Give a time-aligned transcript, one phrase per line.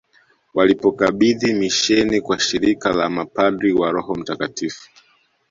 [0.53, 4.89] Walipokabidhi misheni kwa shirika la mapadri wa Roho mtakatifu